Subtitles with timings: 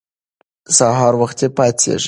[0.77, 1.97] سهار وختي پاڅیږئ.